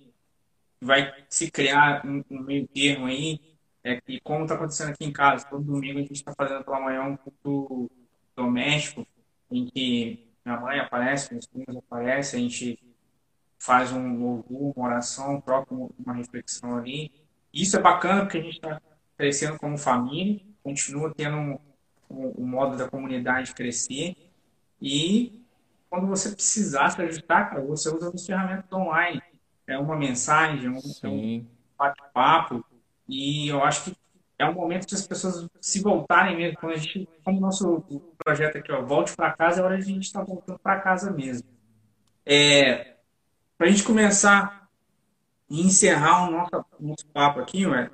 [0.82, 3.40] vai se criar um, um meio termo aí,
[3.84, 6.80] é que como está acontecendo aqui em casa, todo domingo a gente está fazendo pela
[6.80, 7.90] manhã um culto
[8.36, 9.08] doméstico,
[9.50, 12.80] em que minha mãe aparece, meus filhos aparecem, a gente
[13.58, 17.12] faz um louvor, uma oração, troca uma reflexão ali.
[17.54, 18.82] Isso é bacana porque a gente está
[19.18, 21.60] crescendo como família, continua tendo um,
[22.10, 24.16] um, um modo da comunidade crescer
[24.82, 25.47] e
[25.90, 29.22] quando você precisar se ajustar, cara, você usa as ferramentas online.
[29.66, 31.46] É uma mensagem, um, é um
[31.78, 32.64] bate-papo.
[33.08, 33.98] E eu acho que
[34.40, 36.58] é um momento que as pessoas se voltarem mesmo.
[36.60, 37.84] Quando a gente, como o nosso
[38.18, 40.80] projeto aqui, ó, volte para casa, é hora de a gente estar tá voltando para
[40.80, 41.48] casa mesmo.
[42.26, 42.96] É,
[43.58, 44.70] para a gente começar
[45.50, 47.90] e encerrar o nosso, nosso papo aqui, ué,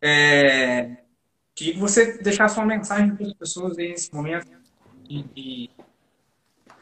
[0.00, 0.96] é,
[1.54, 4.46] queria que você deixasse uma mensagem para as pessoas nesse momento
[5.04, 5.70] de, de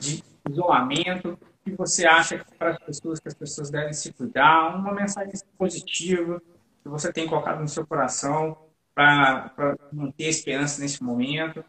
[0.00, 4.76] de isolamento, que você acha que para as pessoas que as pessoas devem se cuidar,
[4.76, 6.42] uma mensagem positiva
[6.82, 8.56] que você tem colocado no seu coração
[8.94, 11.64] para manter a esperança nesse momento.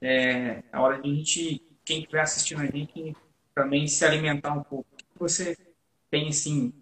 [0.00, 3.16] É a hora de a gente, quem estiver assistindo a gente,
[3.54, 4.86] também se alimentar um pouco.
[4.92, 5.56] O que você
[6.10, 6.72] tem, assim,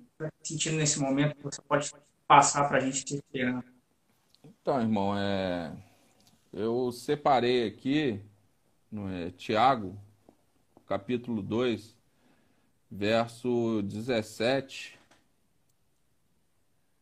[0.42, 1.92] sentindo nesse momento que você pode
[2.26, 3.64] passar para a gente te esperando?
[4.44, 5.72] Então, irmão, é...
[6.52, 8.22] eu separei aqui,
[8.90, 9.98] no é, Tiago,
[10.90, 11.96] capítulo 2,
[12.90, 14.98] verso 17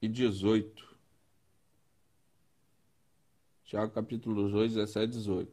[0.03, 0.87] e 18.
[3.65, 5.53] Tiago capítulo 2, 17 e 18.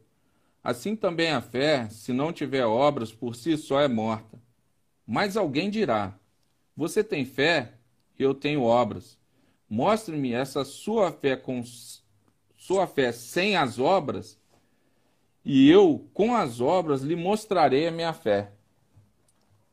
[0.61, 4.37] Assim também a fé, se não tiver obras, por si só é morta.
[5.07, 6.19] Mas alguém dirá:
[6.75, 7.75] Você tem fé
[8.19, 9.17] e eu tenho obras.
[9.69, 11.63] Mostre-me essa sua fé com
[12.57, 14.37] sua fé sem as obras,
[15.45, 18.51] e eu, com as obras, lhe mostrarei a minha fé.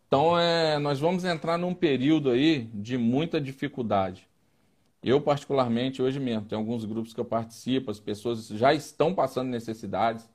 [0.07, 4.29] Então, é, nós vamos entrar num período aí de muita dificuldade.
[5.03, 9.49] Eu, particularmente, hoje mesmo, tem alguns grupos que eu participo, as pessoas já estão passando
[9.49, 10.29] necessidades,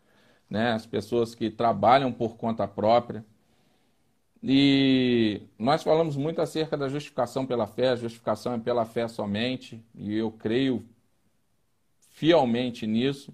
[0.49, 0.71] né?
[0.73, 3.23] as pessoas que trabalham por conta própria.
[4.41, 9.83] E nós falamos muito acerca da justificação pela fé, a justificação é pela fé somente,
[9.95, 10.83] e eu creio
[12.09, 13.31] fielmente nisso.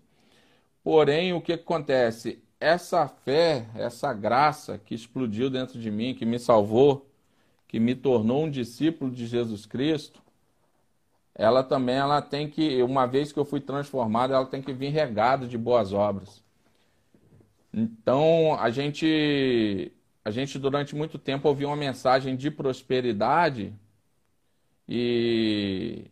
[0.83, 2.43] Porém, o que acontece?
[2.59, 7.09] Essa fé, essa graça que explodiu dentro de mim, que me salvou,
[7.67, 10.21] que me tornou um discípulo de Jesus Cristo,
[11.35, 14.89] ela também ela tem que, uma vez que eu fui transformado, ela tem que vir
[14.89, 16.43] regada de boas obras.
[17.73, 19.91] Então, a gente
[20.25, 23.73] a gente durante muito tempo ouviu uma mensagem de prosperidade
[24.87, 26.05] e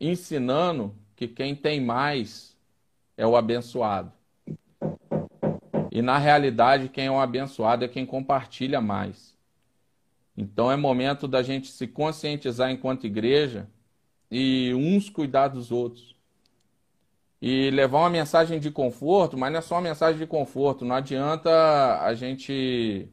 [0.00, 2.56] ensinando que quem tem mais
[3.18, 4.12] é o abençoado.
[5.90, 9.36] E na realidade, quem é o abençoado é quem compartilha mais.
[10.36, 13.68] Então é momento da gente se conscientizar enquanto igreja
[14.30, 16.16] e uns cuidar dos outros.
[17.42, 20.94] E levar uma mensagem de conforto, mas não é só uma mensagem de conforto, não
[20.94, 23.08] adianta a gente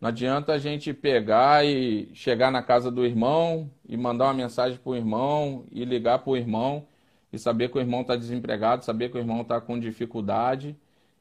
[0.00, 4.78] não adianta a gente pegar e chegar na casa do irmão e mandar uma mensagem
[4.78, 6.86] para o irmão e ligar para o irmão
[7.32, 10.76] e saber que o irmão está desempregado, saber que o irmão está com dificuldade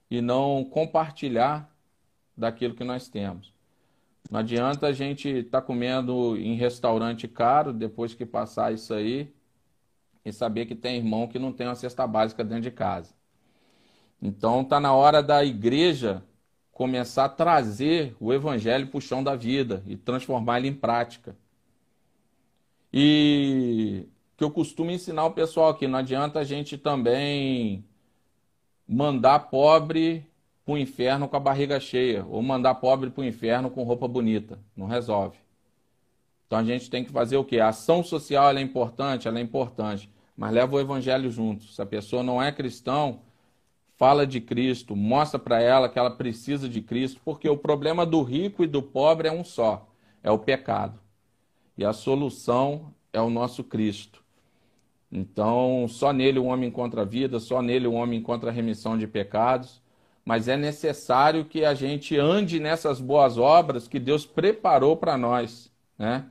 [0.09, 1.73] e não compartilhar
[2.35, 3.53] daquilo que nós temos.
[4.29, 9.33] Não adianta a gente estar tá comendo em restaurante caro depois que passar isso aí
[10.23, 13.13] e saber que tem irmão que não tem uma cesta básica dentro de casa.
[14.21, 16.23] Então está na hora da igreja
[16.71, 21.35] começar a trazer o evangelho para o chão da vida e transformar ele em prática.
[22.93, 24.07] E
[24.41, 25.87] que eu costumo ensinar o pessoal aqui.
[25.87, 27.85] Não adianta a gente também
[28.87, 30.25] mandar pobre
[30.65, 34.07] para o inferno com a barriga cheia, ou mandar pobre para o inferno com roupa
[34.07, 34.57] bonita.
[34.75, 35.37] Não resolve.
[36.47, 37.59] Então a gente tem que fazer o quê?
[37.59, 41.65] A ação social é importante, ela é importante, mas leva o evangelho junto.
[41.65, 43.19] Se a pessoa não é cristão,
[43.95, 48.23] fala de Cristo, mostra para ela que ela precisa de Cristo, porque o problema do
[48.23, 49.87] rico e do pobre é um só,
[50.23, 50.99] é o pecado.
[51.77, 54.20] E a solução é o nosso Cristo.
[55.11, 58.97] Então, só nele o homem encontra a vida, só nele o homem encontra a remissão
[58.97, 59.81] de pecados.
[60.25, 65.71] mas é necessário que a gente ande nessas boas obras que Deus preparou para nós,
[65.97, 66.27] né?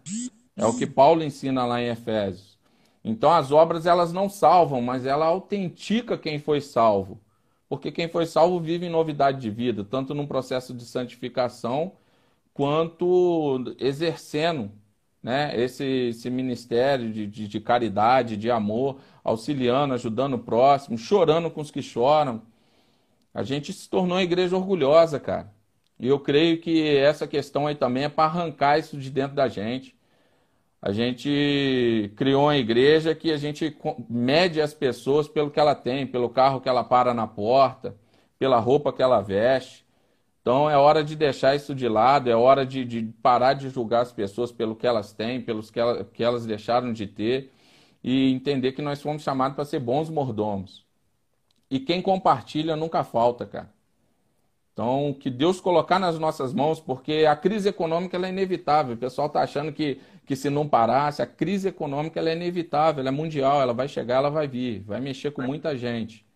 [0.56, 2.58] É o que Paulo ensina lá em Efésios.
[3.04, 7.20] Então as obras elas não salvam, mas ela autentica quem foi salvo.
[7.68, 11.92] Porque quem foi salvo vive em novidade de vida, tanto num processo de santificação
[12.52, 14.70] quanto exercendo
[15.22, 21.50] né, esse, esse ministério de, de, de caridade, de amor, auxiliando, ajudando o próximo, chorando
[21.50, 22.42] com os que choram.
[23.34, 25.52] A gente se tornou uma igreja orgulhosa, cara.
[25.98, 29.48] E eu creio que essa questão aí também é para arrancar isso de dentro da
[29.48, 29.94] gente.
[30.82, 33.76] A gente criou uma igreja que a gente
[34.08, 37.94] mede as pessoas pelo que ela tem, pelo carro que ela para na porta,
[38.38, 39.84] pela roupa que ela veste.
[40.51, 44.01] Então é hora de deixar isso de lado, é hora de, de parar de julgar
[44.01, 47.53] as pessoas pelo que elas têm, pelos que, ela, que elas deixaram de ter
[48.03, 50.84] e entender que nós fomos chamados para ser bons mordomos.
[51.70, 53.72] E quem compartilha nunca falta, cara.
[54.72, 58.96] Então, que Deus colocar nas nossas mãos, porque a crise econômica é inevitável.
[58.96, 63.11] O pessoal está achando que, que se não parasse, a crise econômica é inevitável, ela
[63.11, 66.26] é mundial, ela vai chegar, ela vai vir, vai mexer com muita gente.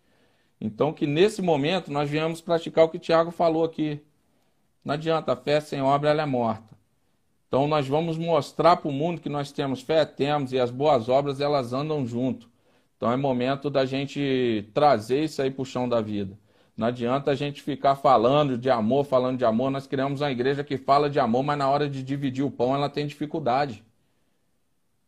[0.60, 4.00] Então, que nesse momento nós viemos praticar o que Tiago falou aqui.
[4.84, 6.74] Não adianta, a fé sem obra ela é morta.
[7.48, 11.08] Então, nós vamos mostrar para o mundo que nós temos fé, temos, e as boas
[11.08, 12.48] obras elas andam junto.
[12.96, 16.38] Então, é momento da gente trazer isso aí para o chão da vida.
[16.76, 19.70] Não adianta a gente ficar falando de amor, falando de amor.
[19.70, 22.74] Nós criamos uma igreja que fala de amor, mas na hora de dividir o pão
[22.74, 23.84] ela tem dificuldade.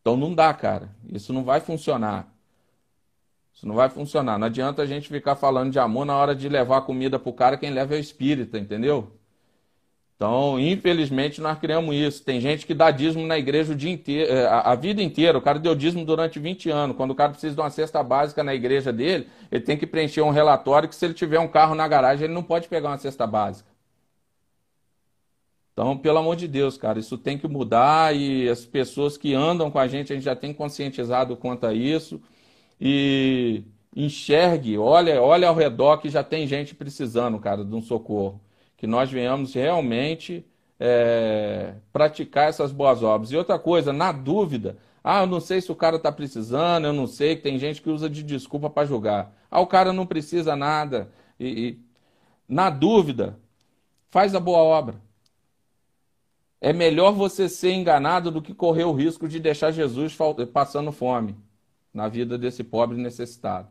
[0.01, 0.89] Então não dá, cara.
[1.11, 2.33] Isso não vai funcionar.
[3.57, 4.37] Isso não vai funcionar.
[4.37, 7.57] Não adianta a gente ficar falando de amor na hora de levar comida pro cara,
[7.57, 9.11] quem leva é o espírita, entendeu?
[10.15, 12.23] Então, infelizmente, nós criamos isso.
[12.23, 15.39] Tem gente que dá dízimo na igreja o dia inteiro, é, a, vida inteira.
[15.39, 16.95] O cara deu dízimo durante 20 anos.
[16.95, 20.21] Quando o cara precisa de uma cesta básica na igreja dele, ele tem que preencher
[20.21, 22.97] um relatório que se ele tiver um carro na garagem, ele não pode pegar uma
[22.99, 23.69] cesta básica.
[25.73, 29.71] Então, pelo amor de Deus, cara, isso tem que mudar e as pessoas que andam
[29.71, 32.21] com a gente, a gente já tem conscientizado quanto a isso.
[32.79, 33.63] E
[33.95, 38.39] enxergue, olha, olha ao redor que já tem gente precisando, cara, de um socorro
[38.77, 40.45] que nós venhamos realmente
[40.79, 43.31] é, praticar essas boas obras.
[43.31, 46.93] E outra coisa, na dúvida, ah, eu não sei se o cara está precisando, eu
[46.93, 49.33] não sei, que tem gente que usa de desculpa para julgar.
[49.49, 51.09] Ah, o cara não precisa nada.
[51.39, 51.79] E, e,
[52.47, 53.39] na dúvida,
[54.11, 55.01] faz a boa obra.
[56.61, 60.15] É melhor você ser enganado do que correr o risco de deixar Jesus
[60.53, 61.35] passando fome
[61.93, 63.69] na vida desse pobre necessitado.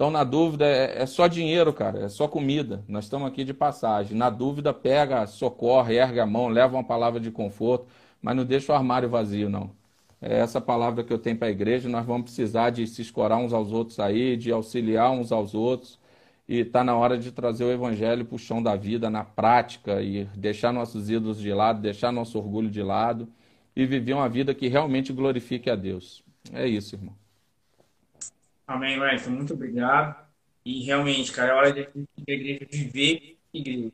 [0.00, 2.82] Então, na dúvida, é, é, só dinheiro, cara, é só comida.
[2.88, 4.16] Nós estamos aqui de passagem.
[4.16, 7.86] Na dúvida, pega, socorre, erga a mão, leva uma palavra de conforto,
[8.22, 9.72] mas não deixa o armário vazio, não.
[10.22, 11.86] É essa palavra que eu tenho para a igreja.
[11.88, 15.98] Nós vamos precisar de se escorar uns aos outros aí, de auxiliar uns aos outros.
[16.48, 20.02] E está na hora de trazer o evangelho para o chão da vida, na prática,
[20.02, 23.28] e deixar nossos ídolos de lado, deixar nosso orgulho de lado
[23.76, 26.24] e viver uma vida que realmente glorifique a Deus.
[26.52, 27.14] É isso, irmão.
[28.66, 29.30] Amém, Wellington.
[29.30, 30.16] Muito obrigado.
[30.64, 33.92] E realmente, cara, é hora de a igreja viver igreja.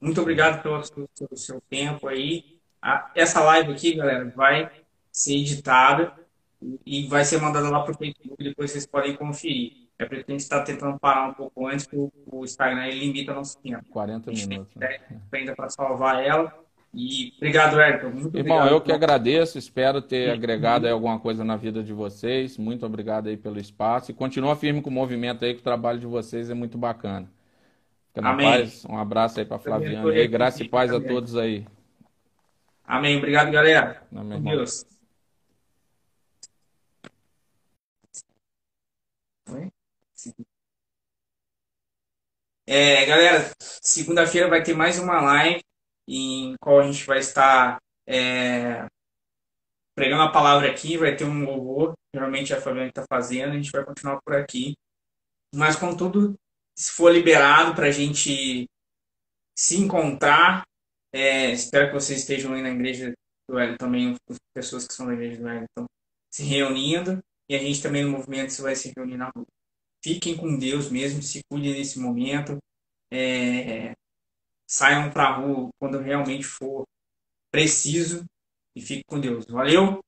[0.00, 2.58] Muito obrigado pelo seu, pelo seu tempo aí.
[2.80, 4.70] A, essa live aqui, galera, vai
[5.10, 6.12] ser editada
[6.84, 9.84] e vai ser mandada lá para o Facebook, depois vocês podem conferir.
[9.98, 13.32] É porque a gente está tentando parar um pouco antes, porque o Instagram ele limita
[13.32, 13.84] nosso tempo.
[13.90, 14.74] 40 minutos.
[14.74, 14.98] Né?
[15.32, 16.52] Ainda para salvar ela.
[16.94, 18.10] E obrigado, Ayrton.
[18.10, 18.72] Muito Irmão, obrigado.
[18.72, 22.56] eu que agradeço, espero ter agregado alguma coisa na vida de vocês.
[22.56, 24.12] Muito obrigado aí pelo espaço.
[24.12, 27.28] E continua firme com o movimento aí, que o trabalho de vocês é muito bacana.
[28.14, 28.48] Fica Amém.
[28.48, 28.84] paz.
[28.88, 30.28] Um abraço aí para Flaviana aí.
[30.28, 31.66] Graça e paz a todos aí.
[32.84, 33.18] Amém.
[33.18, 34.00] Obrigado, galera.
[34.14, 34.86] Amém, com Deus.
[42.66, 45.60] É, galera, segunda-feira vai ter mais uma live
[46.08, 48.86] em qual a gente vai estar é,
[49.94, 53.70] pregando a palavra aqui, vai ter um louvor, geralmente a Fabiana está fazendo, a gente
[53.70, 54.74] vai continuar por aqui.
[55.54, 56.34] Mas, contudo,
[56.76, 58.66] se for liberado para a gente
[59.56, 60.64] se encontrar,
[61.12, 63.12] é, espero que vocês estejam aí na igreja
[63.48, 65.86] do Hélio também, as pessoas que são da igreja do Hélio estão
[66.32, 69.46] se reunindo, e a gente também no movimento se vai se reunir na rua.
[70.02, 72.58] Fiquem com Deus mesmo, se cuidem nesse momento.
[73.12, 73.94] É,
[74.66, 76.84] saiam para a rua quando realmente for
[77.50, 78.24] preciso
[78.74, 79.46] e fique com Deus.
[79.46, 80.00] Valeu!